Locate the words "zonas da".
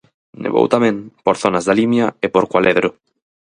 1.43-1.77